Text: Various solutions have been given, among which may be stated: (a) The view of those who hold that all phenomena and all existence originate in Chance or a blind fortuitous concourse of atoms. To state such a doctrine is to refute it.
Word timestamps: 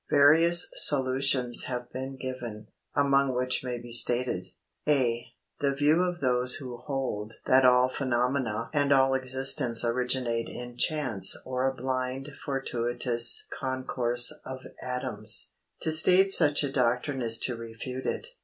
Various 0.09 0.71
solutions 0.73 1.65
have 1.65 1.91
been 1.93 2.15
given, 2.17 2.69
among 2.95 3.35
which 3.35 3.63
may 3.63 3.77
be 3.77 3.91
stated: 3.91 4.47
(a) 4.87 5.27
The 5.59 5.75
view 5.75 6.01
of 6.01 6.21
those 6.21 6.55
who 6.55 6.77
hold 6.77 7.33
that 7.45 7.65
all 7.65 7.87
phenomena 7.87 8.71
and 8.73 8.91
all 8.91 9.13
existence 9.13 9.85
originate 9.85 10.49
in 10.49 10.75
Chance 10.75 11.37
or 11.45 11.67
a 11.67 11.75
blind 11.75 12.31
fortuitous 12.43 13.45
concourse 13.51 14.31
of 14.43 14.61
atoms. 14.81 15.51
To 15.81 15.91
state 15.91 16.31
such 16.31 16.63
a 16.63 16.71
doctrine 16.71 17.21
is 17.21 17.37
to 17.41 17.55
refute 17.55 18.07
it. 18.07 18.29